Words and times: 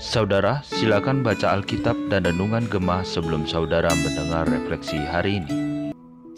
Saudara, 0.00 0.64
silakan 0.64 1.20
baca 1.20 1.52
Alkitab 1.52 1.92
dan 2.08 2.24
Renungan 2.24 2.64
Gemah 2.64 3.04
sebelum 3.04 3.44
saudara 3.44 3.92
mendengar 3.92 4.48
refleksi 4.48 4.96
hari 4.96 5.44
ini. 5.44 5.52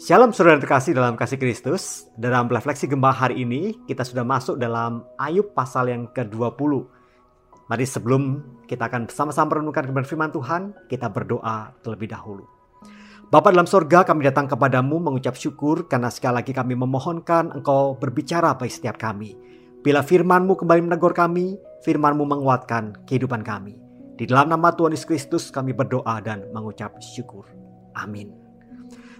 Shalom 0.03 0.35
saudara 0.35 0.59
terkasih 0.59 0.91
dalam 0.91 1.15
kasih 1.15 1.39
Kristus. 1.39 2.11
Dalam 2.19 2.51
refleksi 2.51 2.83
Gemah 2.91 3.15
hari 3.15 3.47
ini, 3.47 3.79
kita 3.87 4.03
sudah 4.03 4.27
masuk 4.27 4.59
dalam 4.59 5.07
Ayub 5.15 5.55
pasal 5.55 5.87
yang 5.87 6.11
ke-20. 6.11 6.83
Mari 7.71 7.85
sebelum 7.87 8.43
kita 8.67 8.91
akan 8.91 9.07
bersama-sama 9.07 9.55
merenungkan 9.55 9.87
kebenaran 9.87 10.09
firman 10.11 10.31
Tuhan, 10.35 10.75
kita 10.91 11.07
berdoa 11.07 11.79
terlebih 11.79 12.11
dahulu. 12.11 12.43
Bapa 13.31 13.55
dalam 13.55 13.71
sorga 13.71 14.03
kami 14.03 14.27
datang 14.27 14.51
kepadamu 14.51 14.99
mengucap 14.99 15.39
syukur 15.39 15.87
karena 15.87 16.11
sekali 16.11 16.43
lagi 16.43 16.51
kami 16.51 16.75
memohonkan 16.75 17.55
engkau 17.55 17.95
berbicara 17.95 18.51
bagi 18.59 18.75
setiap 18.75 18.99
kami. 18.99 19.53
Bila 19.83 19.99
firmanmu 19.99 20.55
kembali 20.55 20.79
menegur 20.87 21.11
kami, 21.11 21.59
firmanmu 21.83 22.23
menguatkan 22.23 23.03
kehidupan 23.03 23.43
kami. 23.43 23.75
Di 24.15 24.23
dalam 24.23 24.47
nama 24.47 24.71
Tuhan 24.71 24.95
Yesus 24.95 25.03
Kristus 25.03 25.43
kami 25.51 25.75
berdoa 25.75 26.23
dan 26.23 26.47
mengucap 26.55 26.95
syukur. 27.03 27.43
Amin. 27.91 28.31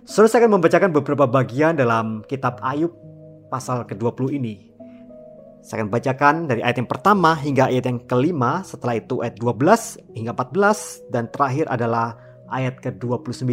Saudara 0.07 0.31
saya 0.31 0.47
akan 0.47 0.63
membacakan 0.63 0.95
beberapa 0.95 1.27
bagian 1.27 1.75
dalam 1.75 2.23
kitab 2.31 2.63
Ayub 2.63 2.95
pasal 3.51 3.83
ke-20 3.83 4.39
ini. 4.39 4.71
Saya 5.59 5.83
akan 5.83 5.91
bacakan 5.91 6.35
dari 6.47 6.63
ayat 6.63 6.79
yang 6.79 6.87
pertama 6.87 7.35
hingga 7.35 7.67
ayat 7.67 7.83
yang 7.83 7.99
kelima, 8.07 8.63
setelah 8.63 9.03
itu 9.03 9.19
ayat 9.19 9.35
12 9.43 10.15
hingga 10.15 10.31
14, 10.31 11.11
dan 11.11 11.27
terakhir 11.27 11.67
adalah 11.67 12.15
ayat 12.47 12.79
ke-29. 12.79 13.51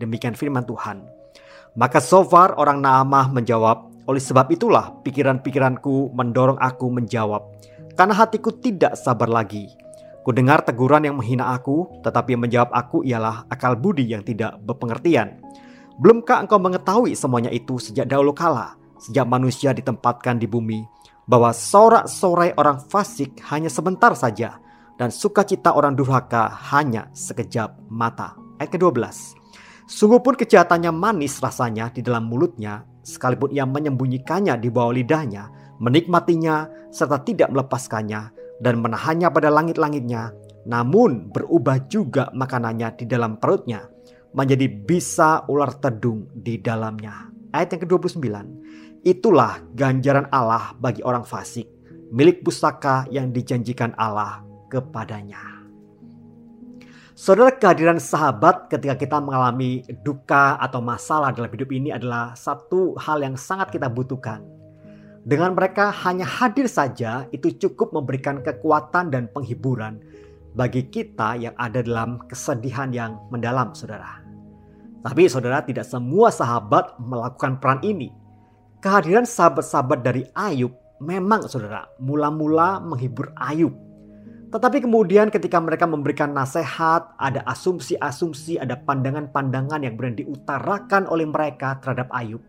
Demikian 0.00 0.32
firman 0.32 0.64
Tuhan. 0.64 1.04
Maka 1.76 2.00
Sofar 2.00 2.56
orang 2.56 2.80
Naamah 2.80 3.28
menjawab, 3.28 3.92
oleh 4.06 4.22
sebab 4.22 4.48
itulah 4.54 4.94
pikiran-pikiranku 5.02 6.14
mendorong 6.14 6.58
aku 6.62 6.86
menjawab, 6.90 7.42
karena 7.98 8.14
hatiku 8.14 8.54
tidak 8.54 8.94
sabar 8.94 9.26
lagi. 9.26 9.66
Ku 10.22 10.34
dengar 10.34 10.62
teguran 10.66 11.06
yang 11.06 11.18
menghina 11.18 11.54
aku, 11.54 12.02
tetapi 12.02 12.34
yang 12.34 12.42
menjawab 12.46 12.70
aku 12.74 13.06
ialah 13.06 13.46
akal 13.46 13.78
budi 13.78 14.10
yang 14.10 14.26
tidak 14.26 14.58
berpengertian. 14.62 15.38
Belumkah 16.02 16.42
engkau 16.42 16.58
mengetahui 16.58 17.14
semuanya 17.14 17.50
itu 17.54 17.78
sejak 17.78 18.10
dahulu 18.10 18.34
kala, 18.34 18.74
sejak 18.98 19.22
manusia 19.26 19.70
ditempatkan 19.70 20.38
di 20.38 20.50
bumi, 20.50 20.82
bahwa 21.30 21.54
sorak-sorai 21.54 22.58
orang 22.58 22.82
fasik 22.90 23.38
hanya 23.50 23.70
sebentar 23.70 24.14
saja, 24.18 24.58
dan 24.98 25.14
sukacita 25.14 25.74
orang 25.74 25.94
durhaka 25.94 26.50
hanya 26.74 27.06
sekejap 27.14 27.78
mata. 27.86 28.34
Ayat 28.56 28.72
ke-12. 28.74 28.98
Sungguh 29.86 30.18
pun 30.18 30.34
kejahatannya 30.34 30.90
manis 30.90 31.38
rasanya 31.38 31.94
di 31.94 32.02
dalam 32.02 32.26
mulutnya, 32.26 32.82
sekalipun 33.06 33.54
ia 33.54 33.62
menyembunyikannya 33.62 34.58
di 34.58 34.66
bawah 34.66 34.90
lidahnya, 34.90 35.46
menikmatinya 35.78 36.66
serta 36.90 37.22
tidak 37.22 37.54
melepaskannya, 37.54 38.34
dan 38.58 38.82
menahannya 38.82 39.30
pada 39.30 39.52
langit-langitnya, 39.54 40.34
namun 40.66 41.30
berubah 41.30 41.86
juga 41.86 42.34
makanannya 42.34 42.98
di 42.98 43.04
dalam 43.06 43.38
perutnya 43.38 43.86
menjadi 44.34 44.66
bisa 44.68 45.46
ular 45.46 45.78
tedung 45.78 46.28
di 46.34 46.58
dalamnya. 46.60 47.30
Ayat 47.54 47.78
yang 47.78 47.88
ke-29. 47.88 48.26
Itulah 49.06 49.62
ganjaran 49.72 50.26
Allah 50.34 50.74
bagi 50.76 51.00
orang 51.06 51.22
fasik, 51.22 51.70
milik 52.10 52.42
pusaka 52.42 53.06
yang 53.08 53.30
dijanjikan 53.30 53.94
Allah 53.96 54.42
kepadanya. 54.68 55.55
Saudara 57.16 57.48
kehadiran 57.48 57.96
sahabat 57.96 58.68
ketika 58.68 58.92
kita 58.92 59.16
mengalami 59.24 59.80
duka 60.04 60.60
atau 60.60 60.84
masalah 60.84 61.32
dalam 61.32 61.48
hidup 61.48 61.72
ini 61.72 61.88
adalah 61.88 62.36
satu 62.36 62.92
hal 63.00 63.24
yang 63.24 63.40
sangat 63.40 63.72
kita 63.72 63.88
butuhkan. 63.88 64.44
Dengan 65.24 65.56
mereka 65.56 65.88
hanya 66.04 66.28
hadir 66.28 66.68
saja 66.68 67.24
itu 67.32 67.56
cukup 67.56 67.96
memberikan 67.96 68.44
kekuatan 68.44 69.08
dan 69.08 69.32
penghiburan 69.32 69.96
bagi 70.52 70.92
kita 70.92 71.40
yang 71.40 71.56
ada 71.56 71.80
dalam 71.80 72.20
kesedihan 72.28 72.92
yang 72.92 73.16
mendalam 73.32 73.72
saudara. 73.72 74.20
Tapi 75.00 75.24
saudara 75.32 75.64
tidak 75.64 75.88
semua 75.88 76.28
sahabat 76.28 77.00
melakukan 77.00 77.56
peran 77.56 77.80
ini. 77.80 78.12
Kehadiran 78.84 79.24
sahabat-sahabat 79.24 80.04
dari 80.04 80.28
Ayub 80.36 80.76
memang 81.00 81.48
saudara 81.48 81.88
mula-mula 81.96 82.76
menghibur 82.84 83.32
Ayub. 83.40 83.85
Tetapi 84.46 84.78
kemudian 84.78 85.26
ketika 85.26 85.58
mereka 85.58 85.90
memberikan 85.90 86.30
nasihat, 86.30 87.18
ada 87.18 87.42
asumsi-asumsi, 87.50 88.62
ada 88.62 88.78
pandangan-pandangan 88.78 89.82
yang 89.82 89.98
berani 89.98 90.22
diutarakan 90.22 91.10
oleh 91.10 91.26
mereka 91.26 91.82
terhadap 91.82 92.06
Ayub. 92.14 92.42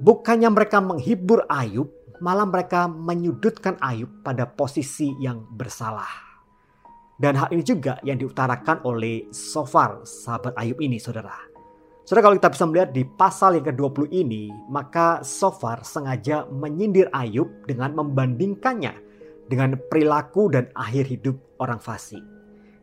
Bukannya 0.00 0.48
mereka 0.48 0.80
menghibur 0.80 1.44
Ayub, 1.52 1.92
malah 2.24 2.48
mereka 2.48 2.88
menyudutkan 2.88 3.76
Ayub 3.84 4.08
pada 4.24 4.48
posisi 4.48 5.12
yang 5.20 5.44
bersalah. 5.52 6.08
Dan 7.20 7.36
hal 7.36 7.52
ini 7.52 7.62
juga 7.62 8.00
yang 8.02 8.16
diutarakan 8.16 8.82
oleh 8.88 9.28
Sofar, 9.30 10.08
sahabat 10.08 10.56
Ayub 10.56 10.80
ini 10.80 10.96
saudara. 10.96 11.36
Saudara 12.02 12.24
kalau 12.26 12.36
kita 12.40 12.50
bisa 12.50 12.64
melihat 12.66 12.90
di 12.90 13.04
pasal 13.06 13.60
yang 13.60 13.68
ke-20 13.68 14.10
ini, 14.10 14.50
maka 14.72 15.20
Sofar 15.22 15.84
sengaja 15.84 16.48
menyindir 16.48 17.12
Ayub 17.14 17.52
dengan 17.68 17.94
membandingkannya 17.94 19.12
dengan 19.52 19.76
perilaku 19.76 20.48
dan 20.48 20.72
akhir 20.72 21.12
hidup 21.12 21.36
orang 21.60 21.76
fasik. 21.76 22.24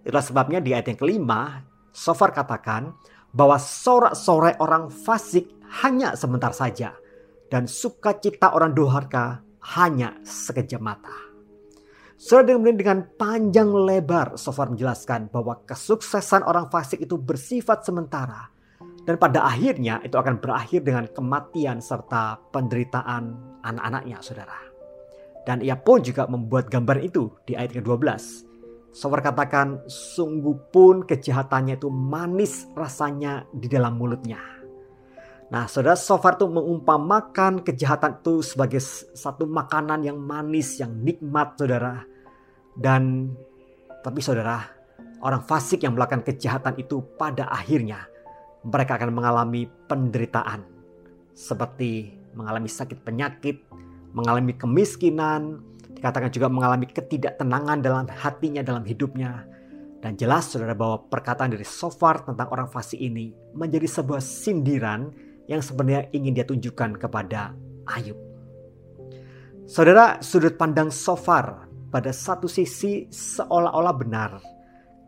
Itulah 0.05 0.21
sebabnya 0.21 0.61
di 0.61 0.77
ayat 0.77 0.93
yang 0.93 1.01
kelima, 1.01 1.65
Sofar 1.89 2.29
katakan 2.29 2.93
bahwa 3.33 3.57
sorak-sorai 3.57 4.61
orang 4.61 4.93
fasik 4.93 5.49
hanya 5.81 6.13
sebentar 6.13 6.53
saja 6.53 6.93
dan 7.49 7.65
sukacita 7.65 8.53
orang 8.53 8.77
doharka 8.77 9.41
hanya 9.73 10.13
sekejap 10.21 10.77
mata. 10.77 11.17
Saudara 12.19 12.53
kemudian 12.53 12.77
dengan 12.77 12.99
panjang 13.17 13.73
lebar 13.73 14.37
Sofar 14.37 14.69
menjelaskan 14.69 15.33
bahwa 15.33 15.65
kesuksesan 15.65 16.45
orang 16.45 16.69
fasik 16.69 17.01
itu 17.01 17.17
bersifat 17.17 17.81
sementara 17.81 18.53
dan 19.09 19.17
pada 19.17 19.49
akhirnya 19.49 19.97
itu 20.05 20.13
akan 20.13 20.37
berakhir 20.37 20.85
dengan 20.85 21.09
kematian 21.09 21.81
serta 21.81 22.37
penderitaan 22.53 23.57
anak-anaknya 23.65 24.21
saudara. 24.21 24.68
Dan 25.49 25.65
ia 25.65 25.73
pun 25.73 26.05
juga 26.05 26.29
membuat 26.29 26.69
gambar 26.69 27.01
itu 27.01 27.33
di 27.49 27.57
ayat 27.57 27.81
ke-12. 27.81 28.05
Sofar 28.93 29.25
katakan 29.25 29.81
sungguh 29.89 30.69
pun 30.69 31.01
kejahatannya 31.09 31.81
itu 31.81 31.89
manis 31.89 32.69
rasanya 32.77 33.49
di 33.49 33.65
dalam 33.65 33.97
mulutnya. 33.97 34.37
Nah 35.49 35.65
saudara 35.65 35.97
Sofar 35.97 36.37
itu 36.37 36.45
mengumpamakan 36.45 37.65
kejahatan 37.65 38.21
itu 38.21 38.45
sebagai 38.45 38.77
satu 39.17 39.49
makanan 39.49 40.05
yang 40.05 40.21
manis, 40.21 40.77
yang 40.77 40.93
nikmat 41.01 41.57
saudara. 41.57 42.05
Dan 42.77 43.33
tapi 44.05 44.21
saudara 44.21 44.61
orang 45.25 45.41
fasik 45.49 45.81
yang 45.81 45.97
melakukan 45.97 46.21
kejahatan 46.29 46.77
itu 46.77 47.01
pada 47.17 47.49
akhirnya 47.49 48.05
mereka 48.61 49.01
akan 49.01 49.17
mengalami 49.17 49.65
penderitaan 49.65 50.61
seperti 51.33 52.13
mengalami 52.37 52.69
sakit 52.69 53.01
penyakit, 53.01 53.65
mengalami 54.13 54.55
kemiskinan, 54.55 55.61
dikatakan 55.93 56.31
juga 56.31 56.47
mengalami 56.47 56.87
ketidaktenangan 56.87 57.83
dalam 57.83 58.05
hatinya 58.07 58.63
dalam 58.63 58.87
hidupnya. 58.87 59.45
Dan 59.99 60.15
jelas 60.15 60.47
saudara 60.47 60.71
bahwa 60.71 61.11
perkataan 61.11 61.51
dari 61.51 61.67
Sofar 61.67 62.23
tentang 62.23 62.47
orang 62.55 62.71
fasik 62.71 63.03
ini 63.03 63.35
menjadi 63.51 63.83
sebuah 63.83 64.23
sindiran 64.23 65.11
yang 65.51 65.59
sebenarnya 65.59 66.07
ingin 66.15 66.31
dia 66.31 66.47
tunjukkan 66.47 66.95
kepada 66.95 67.51
Ayub. 67.83 68.15
Saudara, 69.67 70.23
sudut 70.23 70.55
pandang 70.55 70.87
Sofar 70.87 71.67
pada 71.91 72.15
satu 72.15 72.47
sisi 72.47 73.11
seolah-olah 73.11 73.95
benar. 73.97 74.31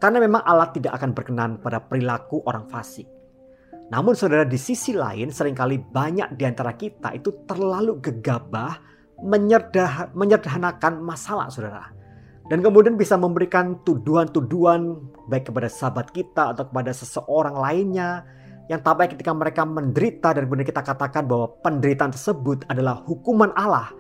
Karena 0.02 0.18
memang 0.18 0.44
Allah 0.44 0.74
tidak 0.74 0.98
akan 0.98 1.14
berkenan 1.14 1.52
pada 1.62 1.80
perilaku 1.80 2.44
orang 2.44 2.68
fasik. 2.68 3.06
Namun 3.94 4.16
saudara 4.16 4.48
di 4.48 4.56
sisi 4.56 4.96
lain 4.96 5.30
sering 5.30 5.54
kali 5.54 5.78
banyak 5.78 6.34
di 6.36 6.44
antara 6.48 6.74
kita 6.74 7.14
itu 7.14 7.44
terlalu 7.44 8.00
gegabah 8.00 8.91
menyerdah, 9.22 10.14
menyederhanakan 10.18 11.02
masalah 11.02 11.48
saudara. 11.50 11.94
Dan 12.52 12.60
kemudian 12.60 13.00
bisa 13.00 13.16
memberikan 13.16 13.80
tuduhan-tuduhan 13.88 15.00
baik 15.32 15.54
kepada 15.54 15.72
sahabat 15.72 16.12
kita 16.12 16.52
atau 16.52 16.68
kepada 16.68 16.92
seseorang 16.92 17.56
lainnya 17.56 18.28
yang 18.68 18.84
tampaknya 18.84 19.16
ketika 19.16 19.32
mereka 19.32 19.64
menderita 19.64 20.36
dan 20.36 20.50
kemudian 20.50 20.68
kita 20.68 20.84
katakan 20.84 21.24
bahwa 21.32 21.48
penderitaan 21.64 22.12
tersebut 22.12 22.68
adalah 22.68 23.00
hukuman 23.08 23.56
Allah 23.56 23.96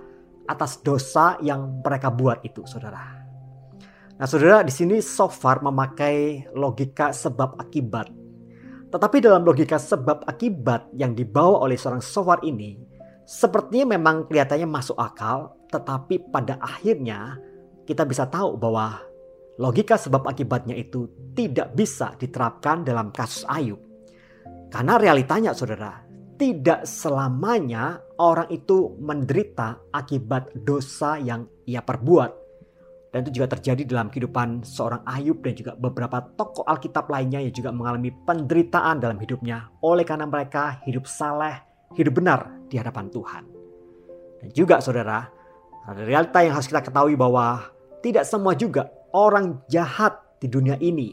atas 0.51 0.83
dosa 0.83 1.39
yang 1.39 1.79
mereka 1.79 2.11
buat 2.11 2.43
itu 2.43 2.67
saudara. 2.67 3.23
Nah 4.19 4.27
saudara 4.27 4.67
di 4.67 4.73
sini 4.73 4.99
so 4.99 5.31
far 5.31 5.63
memakai 5.63 6.51
logika 6.51 7.15
sebab 7.15 7.55
akibat 7.55 8.11
tetapi 8.91 9.23
dalam 9.23 9.47
logika 9.47 9.79
sebab 9.79 10.27
akibat 10.27 10.91
yang 10.99 11.15
dibawa 11.15 11.63
oleh 11.63 11.79
seorang 11.79 12.03
sofar 12.03 12.43
ini, 12.43 12.75
sepertinya 13.25 13.97
memang 13.97 14.27
kelihatannya 14.27 14.67
masuk 14.67 14.97
akal, 14.97 15.55
tetapi 15.71 16.31
pada 16.31 16.59
akhirnya 16.59 17.39
kita 17.87 18.05
bisa 18.05 18.27
tahu 18.27 18.59
bahwa 18.59 18.99
logika 19.57 19.95
sebab 19.97 20.27
akibatnya 20.27 20.77
itu 20.77 21.07
tidak 21.35 21.73
bisa 21.75 22.13
diterapkan 22.17 22.83
dalam 22.85 23.09
kasus 23.11 23.47
Ayub. 23.47 23.79
Karena 24.71 24.95
realitanya 24.95 25.51
saudara, 25.51 25.99
tidak 26.39 26.87
selamanya 26.87 27.99
orang 28.17 28.47
itu 28.49 28.95
menderita 28.97 29.91
akibat 29.91 30.55
dosa 30.63 31.19
yang 31.19 31.43
ia 31.67 31.83
perbuat. 31.83 32.39
Dan 33.11 33.27
itu 33.27 33.43
juga 33.43 33.59
terjadi 33.59 33.83
dalam 33.83 34.07
kehidupan 34.07 34.63
seorang 34.63 35.03
Ayub 35.03 35.43
dan 35.43 35.51
juga 35.51 35.75
beberapa 35.75 36.23
tokoh 36.39 36.63
Alkitab 36.63 37.11
lainnya 37.11 37.43
yang 37.43 37.51
juga 37.51 37.75
mengalami 37.75 38.07
penderitaan 38.23 39.03
dalam 39.03 39.19
hidupnya 39.19 39.67
oleh 39.83 40.07
karena 40.07 40.23
mereka 40.23 40.79
hidup 40.87 41.03
saleh, 41.03 41.59
hidup 41.91 42.15
benar 42.15 42.60
di 42.71 42.79
hadapan 42.79 43.11
Tuhan. 43.11 43.43
Dan 44.39 44.49
juga 44.55 44.79
saudara, 44.79 45.27
ada 45.83 46.01
realita 46.07 46.39
yang 46.39 46.55
harus 46.55 46.71
kita 46.71 46.87
ketahui 46.87 47.19
bahwa 47.19 47.67
tidak 47.99 48.23
semua 48.23 48.55
juga 48.55 48.87
orang 49.11 49.59
jahat 49.67 50.15
di 50.39 50.47
dunia 50.47 50.79
ini 50.79 51.11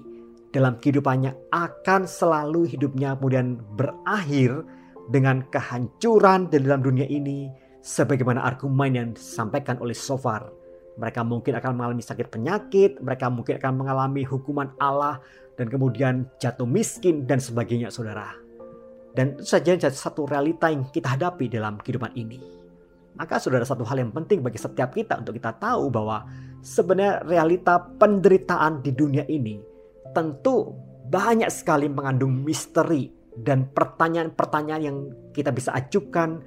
dalam 0.54 0.78
kehidupannya 0.78 1.50
akan 1.50 2.06
selalu 2.06 2.70
hidupnya 2.70 3.18
kemudian 3.18 3.60
berakhir 3.76 4.64
dengan 5.10 5.44
kehancuran 5.50 6.48
di 6.48 6.62
dalam 6.62 6.80
dunia 6.80 7.04
ini 7.04 7.52
sebagaimana 7.84 8.40
argumen 8.40 8.90
yang 8.96 9.08
disampaikan 9.12 9.76
oleh 9.82 9.92
Sofar 9.92 10.48
mereka 10.98 11.22
mungkin 11.22 11.54
akan 11.54 11.78
mengalami 11.78 12.02
sakit 12.02 12.26
penyakit, 12.26 12.98
mereka 12.98 13.30
mungkin 13.30 13.62
akan 13.62 13.72
mengalami 13.78 14.26
hukuman 14.26 14.74
Allah 14.82 15.22
dan 15.54 15.70
kemudian 15.70 16.26
jatuh 16.42 16.66
miskin 16.66 17.22
dan 17.22 17.38
sebagainya 17.38 17.94
saudara. 17.94 18.47
Dan 19.18 19.34
itu 19.34 19.50
saja 19.50 19.74
satu 19.90 20.30
realita 20.30 20.70
yang 20.70 20.86
kita 20.94 21.18
hadapi 21.18 21.50
dalam 21.50 21.82
kehidupan 21.82 22.14
ini. 22.14 22.38
Maka 23.18 23.42
saudara 23.42 23.66
satu 23.66 23.82
hal 23.82 23.98
yang 23.98 24.14
penting 24.14 24.46
bagi 24.46 24.62
setiap 24.62 24.94
kita 24.94 25.18
untuk 25.18 25.34
kita 25.34 25.58
tahu 25.58 25.90
bahwa 25.90 26.22
sebenarnya 26.62 27.26
realita 27.26 27.82
penderitaan 27.98 28.78
di 28.78 28.94
dunia 28.94 29.26
ini 29.26 29.58
tentu 30.14 30.70
banyak 31.10 31.50
sekali 31.50 31.90
mengandung 31.90 32.46
misteri 32.46 33.10
dan 33.34 33.66
pertanyaan-pertanyaan 33.74 34.82
yang 34.86 35.10
kita 35.34 35.50
bisa 35.50 35.74
ajukan 35.74 36.38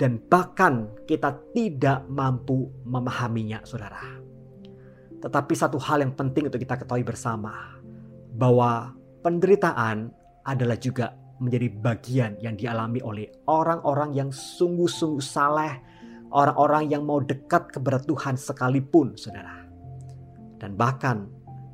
dan 0.00 0.16
bahkan 0.32 0.88
kita 1.04 1.36
tidak 1.52 2.08
mampu 2.08 2.72
memahaminya, 2.88 3.60
saudara. 3.68 4.00
Tetapi 5.20 5.52
satu 5.52 5.76
hal 5.76 6.00
yang 6.00 6.16
penting 6.16 6.48
untuk 6.48 6.56
kita 6.56 6.80
ketahui 6.80 7.04
bersama, 7.04 7.76
bahwa 8.32 8.96
penderitaan 9.20 10.08
adalah 10.44 10.80
juga 10.80 11.12
menjadi 11.42 11.68
bagian 11.70 12.32
yang 12.38 12.54
dialami 12.54 13.02
oleh 13.02 13.26
orang-orang 13.50 14.14
yang 14.14 14.30
sungguh-sungguh 14.30 15.22
saleh, 15.22 15.74
orang-orang 16.30 16.90
yang 16.90 17.02
mau 17.02 17.18
dekat 17.18 17.74
kepada 17.74 17.98
Tuhan 18.02 18.38
sekalipun, 18.38 19.18
saudara. 19.18 19.66
Dan 20.58 20.78
bahkan 20.78 21.26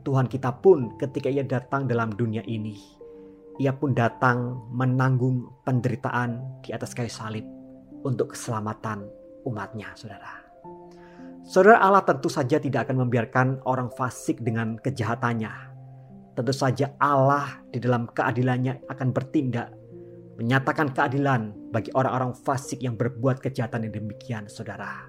Tuhan 0.02 0.26
kita 0.26 0.64
pun 0.64 0.96
ketika 0.96 1.28
ia 1.28 1.44
datang 1.44 1.84
dalam 1.84 2.12
dunia 2.16 2.40
ini, 2.48 2.76
ia 3.60 3.76
pun 3.76 3.92
datang 3.92 4.68
menanggung 4.72 5.62
penderitaan 5.68 6.64
di 6.64 6.72
atas 6.72 6.96
kayu 6.96 7.12
salib 7.12 7.44
untuk 8.00 8.32
keselamatan 8.32 9.04
umatnya, 9.44 9.92
saudara. 9.92 10.40
Saudara 11.44 11.82
Allah 11.82 12.04
tentu 12.04 12.32
saja 12.32 12.60
tidak 12.60 12.88
akan 12.88 13.04
membiarkan 13.04 13.64
orang 13.68 13.90
fasik 13.92 14.40
dengan 14.40 14.80
kejahatannya. 14.80 15.69
Tentu 16.35 16.55
saja 16.55 16.94
Allah 17.03 17.61
di 17.69 17.82
dalam 17.82 18.06
keadilannya 18.06 18.87
akan 18.87 19.09
bertindak 19.11 19.81
menyatakan 20.41 20.88
keadilan 20.97 21.53
bagi 21.69 21.93
orang-orang 21.93 22.32
fasik 22.32 22.81
yang 22.81 22.97
berbuat 22.97 23.44
kejahatan 23.44 23.85
yang 23.85 23.93
demikian, 23.93 24.49
saudara. 24.49 25.05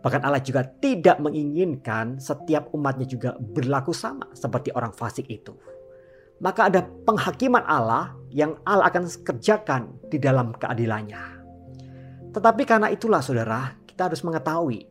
Bahkan 0.00 0.22
Allah 0.22 0.38
juga 0.38 0.62
tidak 0.62 1.18
menginginkan 1.18 2.22
setiap 2.22 2.70
umatnya 2.70 3.04
juga 3.04 3.34
berlaku 3.36 3.90
sama 3.90 4.30
seperti 4.30 4.70
orang 4.72 4.94
fasik 4.94 5.26
itu. 5.26 5.58
Maka 6.40 6.72
ada 6.72 6.86
penghakiman 6.86 7.66
Allah 7.66 8.16
yang 8.32 8.56
Allah 8.64 8.88
akan 8.88 9.10
kerjakan 9.26 9.92
di 10.08 10.16
dalam 10.16 10.56
keadilannya. 10.56 11.42
Tetapi 12.32 12.62
karena 12.64 12.88
itulah 12.88 13.20
saudara, 13.20 13.76
kita 13.84 14.08
harus 14.08 14.22
mengetahui. 14.24 14.86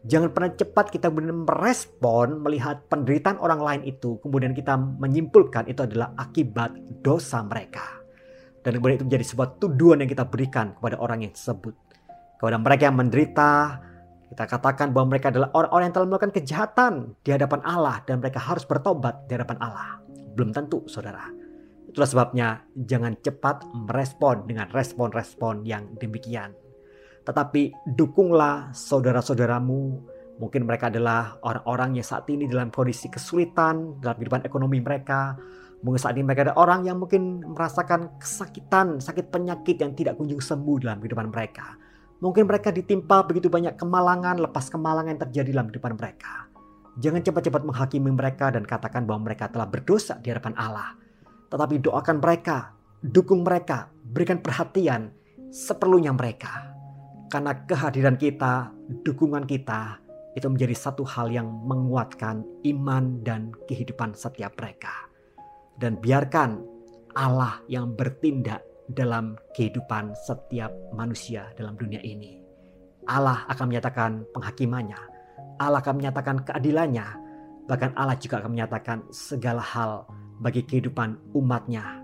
Jangan 0.00 0.32
pernah 0.32 0.50
cepat 0.56 0.86
kita 0.88 1.12
merespon 1.12 2.40
melihat 2.40 2.88
penderitaan 2.88 3.36
orang 3.36 3.60
lain 3.60 3.82
itu. 3.84 4.16
Kemudian 4.24 4.56
kita 4.56 4.80
menyimpulkan 4.80 5.68
itu 5.68 5.84
adalah 5.84 6.16
akibat 6.16 6.72
dosa 7.04 7.44
mereka. 7.44 8.00
Dan 8.64 8.80
kemudian 8.80 8.96
itu 8.96 9.06
menjadi 9.08 9.24
sebuah 9.28 9.60
tuduhan 9.60 10.00
yang 10.00 10.08
kita 10.08 10.24
berikan 10.24 10.72
kepada 10.72 10.96
orang 10.96 11.28
yang 11.28 11.32
tersebut. 11.36 11.76
Kepada 12.40 12.56
mereka 12.56 12.88
yang 12.88 12.96
menderita, 12.96 13.50
kita 14.32 14.44
katakan 14.48 14.88
bahwa 14.96 15.12
mereka 15.12 15.28
adalah 15.28 15.52
orang-orang 15.52 15.84
yang 15.92 15.96
telah 16.00 16.08
melakukan 16.08 16.32
kejahatan 16.32 16.92
di 17.20 17.30
hadapan 17.36 17.60
Allah. 17.60 17.96
Dan 18.08 18.24
mereka 18.24 18.40
harus 18.40 18.64
bertobat 18.64 19.28
di 19.28 19.36
hadapan 19.36 19.60
Allah. 19.60 20.00
Belum 20.32 20.48
tentu 20.48 20.80
saudara. 20.88 21.28
Itulah 21.92 22.08
sebabnya 22.08 22.48
jangan 22.72 23.20
cepat 23.20 23.68
merespon 23.68 24.48
dengan 24.48 24.72
respon-respon 24.72 25.68
yang 25.68 25.92
demikian. 26.00 26.56
Tetapi 27.24 27.92
dukunglah 27.96 28.72
saudara-saudaramu. 28.72 29.80
Mungkin 30.40 30.64
mereka 30.64 30.88
adalah 30.88 31.36
orang-orang 31.44 32.00
yang 32.00 32.06
saat 32.06 32.24
ini 32.32 32.48
dalam 32.48 32.72
kondisi 32.72 33.12
kesulitan 33.12 34.00
dalam 34.00 34.16
kehidupan 34.16 34.48
ekonomi 34.48 34.80
mereka. 34.80 35.36
Mungkin 35.84 36.00
saat 36.00 36.16
ini 36.16 36.24
mereka 36.24 36.48
ada 36.48 36.56
orang 36.56 36.88
yang 36.88 36.96
mungkin 36.96 37.44
merasakan 37.44 38.16
kesakitan, 38.20 39.00
sakit 39.00 39.28
penyakit 39.28 39.80
yang 39.80 39.92
tidak 39.92 40.16
kunjung 40.16 40.40
sembuh 40.40 40.76
dalam 40.80 40.96
kehidupan 41.00 41.28
mereka. 41.28 41.76
Mungkin 42.20 42.44
mereka 42.44 42.68
ditimpa 42.68 43.24
begitu 43.24 43.48
banyak 43.48 43.80
kemalangan, 43.80 44.40
lepas 44.40 44.68
kemalangan 44.68 45.16
yang 45.16 45.20
terjadi 45.24 45.56
dalam 45.56 45.72
kehidupan 45.72 45.96
mereka. 45.96 46.48
Jangan 47.00 47.24
cepat-cepat 47.24 47.62
menghakimi 47.64 48.12
mereka 48.12 48.52
dan 48.52 48.68
katakan 48.68 49.08
bahwa 49.08 49.28
mereka 49.28 49.48
telah 49.48 49.64
berdosa 49.64 50.20
di 50.20 50.28
hadapan 50.28 50.52
Allah. 50.60 50.96
Tetapi 51.48 51.80
doakan 51.80 52.20
mereka, 52.20 52.76
dukung 53.00 53.40
mereka, 53.40 53.88
berikan 54.04 54.36
perhatian 54.44 55.08
seperlunya 55.48 56.12
mereka. 56.12 56.69
Karena 57.30 57.54
kehadiran 57.62 58.18
kita, 58.18 58.74
dukungan 59.06 59.46
kita, 59.46 60.02
itu 60.34 60.50
menjadi 60.50 60.74
satu 60.74 61.06
hal 61.06 61.30
yang 61.30 61.46
menguatkan 61.46 62.42
iman 62.66 63.22
dan 63.22 63.54
kehidupan 63.70 64.18
setiap 64.18 64.58
mereka. 64.58 65.06
Dan 65.78 66.02
biarkan 66.02 66.58
Allah 67.14 67.62
yang 67.70 67.94
bertindak 67.94 68.66
dalam 68.90 69.38
kehidupan 69.54 70.10
setiap 70.26 70.74
manusia 70.90 71.54
dalam 71.54 71.78
dunia 71.78 72.02
ini. 72.02 72.42
Allah 73.06 73.46
akan 73.46 73.66
menyatakan 73.70 74.26
penghakimannya. 74.34 74.98
Allah 75.62 75.78
akan 75.78 76.02
menyatakan 76.02 76.42
keadilannya. 76.42 77.06
Bahkan 77.70 77.94
Allah 77.94 78.18
juga 78.18 78.42
akan 78.42 78.50
menyatakan 78.58 78.98
segala 79.14 79.62
hal 79.62 80.02
bagi 80.42 80.66
kehidupan 80.66 81.14
umatnya. 81.38 82.02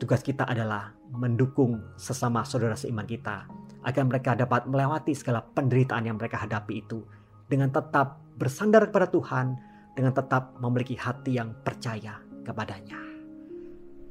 Tugas 0.00 0.24
kita 0.24 0.48
adalah 0.48 0.96
mendukung 1.12 1.76
sesama 2.00 2.40
saudara 2.42 2.72
seiman 2.72 3.04
kita 3.04 3.63
agar 3.84 4.04
mereka 4.08 4.32
dapat 4.32 4.64
melewati 4.64 5.12
segala 5.12 5.44
penderitaan 5.44 6.08
yang 6.08 6.16
mereka 6.16 6.40
hadapi 6.40 6.80
itu 6.80 7.04
dengan 7.48 7.68
tetap 7.68 8.24
bersandar 8.40 8.88
kepada 8.88 9.06
Tuhan, 9.12 9.54
dengan 9.94 10.10
tetap 10.10 10.58
memiliki 10.58 10.98
hati 10.98 11.38
yang 11.38 11.54
percaya 11.62 12.18
kepadanya. 12.42 12.98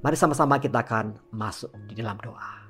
Mari 0.03 0.15
sama-sama 0.19 0.59
kita 0.59 0.83
akan 0.83 1.15
masuk 1.31 1.71
di 1.87 1.95
dalam 1.95 2.19
doa. 2.19 2.63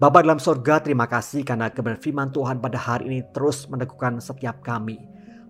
Bapa 0.00 0.24
dalam 0.24 0.40
sorga, 0.40 0.80
terima 0.80 1.04
kasih 1.04 1.44
karena 1.44 1.68
kebenaran 1.68 2.00
firman 2.00 2.32
Tuhan 2.32 2.56
pada 2.58 2.80
hari 2.80 3.04
ini 3.06 3.20
terus 3.36 3.68
meneguhkan 3.68 4.16
setiap 4.18 4.64
kami. 4.64 4.96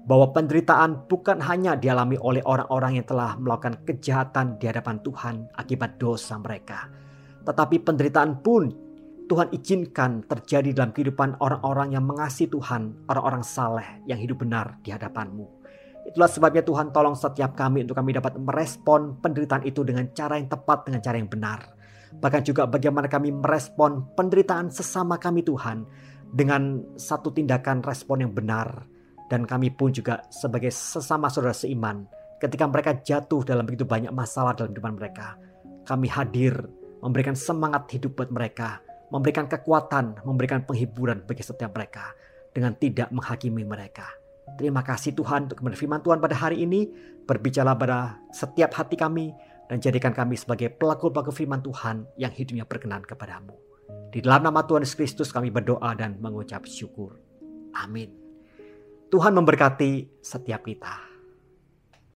Bahwa 0.04 0.34
penderitaan 0.34 1.06
bukan 1.06 1.38
hanya 1.44 1.78
dialami 1.78 2.18
oleh 2.18 2.42
orang-orang 2.42 2.98
yang 2.98 3.06
telah 3.06 3.38
melakukan 3.38 3.78
kejahatan 3.86 4.58
di 4.58 4.66
hadapan 4.66 4.98
Tuhan 5.06 5.46
akibat 5.54 6.02
dosa 6.02 6.34
mereka. 6.40 6.90
Tetapi 7.46 7.78
penderitaan 7.78 8.42
pun 8.42 8.89
Tuhan 9.30 9.54
izinkan 9.54 10.26
terjadi 10.26 10.74
dalam 10.74 10.90
kehidupan 10.90 11.38
orang-orang 11.38 11.94
yang 11.94 12.02
mengasihi 12.02 12.50
Tuhan, 12.50 13.06
orang-orang 13.06 13.46
saleh 13.46 14.02
yang 14.10 14.18
hidup 14.18 14.42
benar 14.42 14.82
di 14.82 14.90
hadapanmu. 14.90 15.46
Itulah 16.10 16.26
sebabnya 16.26 16.66
Tuhan 16.66 16.90
tolong 16.90 17.14
setiap 17.14 17.54
kami 17.54 17.86
untuk 17.86 17.94
kami 17.94 18.10
dapat 18.10 18.34
merespon 18.42 19.22
penderitaan 19.22 19.62
itu 19.62 19.86
dengan 19.86 20.10
cara 20.10 20.34
yang 20.34 20.50
tepat, 20.50 20.90
dengan 20.90 20.98
cara 20.98 21.14
yang 21.14 21.30
benar. 21.30 21.62
Bahkan 22.10 22.42
juga 22.42 22.66
bagaimana 22.66 23.06
kami 23.06 23.30
merespon 23.30 24.02
penderitaan 24.18 24.74
sesama 24.74 25.14
kami 25.14 25.46
Tuhan 25.46 25.86
dengan 26.34 26.82
satu 26.98 27.30
tindakan 27.30 27.86
respon 27.86 28.26
yang 28.26 28.34
benar. 28.34 28.82
Dan 29.30 29.46
kami 29.46 29.70
pun 29.70 29.94
juga 29.94 30.26
sebagai 30.34 30.74
sesama 30.74 31.30
saudara 31.30 31.54
seiman 31.54 32.02
ketika 32.42 32.66
mereka 32.66 32.98
jatuh 32.98 33.46
dalam 33.46 33.62
begitu 33.62 33.86
banyak 33.86 34.10
masalah 34.10 34.58
dalam 34.58 34.74
kehidupan 34.74 34.98
mereka. 34.98 35.38
Kami 35.86 36.10
hadir 36.10 36.66
memberikan 36.98 37.38
semangat 37.38 37.86
hidup 37.94 38.18
buat 38.18 38.34
mereka 38.34 38.89
memberikan 39.10 39.50
kekuatan, 39.50 40.22
memberikan 40.24 40.62
penghiburan 40.64 41.26
bagi 41.26 41.42
setiap 41.42 41.74
mereka 41.74 42.14
dengan 42.50 42.74
tidak 42.78 43.10
menghakimi 43.10 43.62
mereka. 43.66 44.06
Terima 44.58 44.82
kasih 44.82 45.14
Tuhan 45.14 45.46
untuk 45.46 45.62
firman 45.78 46.02
Tuhan 46.02 46.18
pada 46.18 46.34
hari 46.34 46.66
ini. 46.66 46.90
Berbicara 47.26 47.78
pada 47.78 48.18
setiap 48.34 48.74
hati 48.74 48.98
kami 48.98 49.30
dan 49.70 49.78
jadikan 49.78 50.10
kami 50.10 50.34
sebagai 50.34 50.66
pelaku-pelaku 50.74 51.30
firman 51.30 51.62
Tuhan 51.62 52.02
yang 52.18 52.34
hidupnya 52.34 52.66
berkenan 52.66 53.06
kepadamu. 53.06 53.54
Di 54.10 54.18
dalam 54.18 54.42
nama 54.50 54.66
Tuhan 54.66 54.82
Yesus 54.82 54.98
Kristus 54.98 55.30
kami 55.30 55.54
berdoa 55.54 55.94
dan 55.94 56.18
mengucap 56.18 56.66
syukur. 56.66 57.22
Amin. 57.78 58.10
Tuhan 59.10 59.30
memberkati 59.30 60.22
setiap 60.22 60.66
kita. 60.66 61.09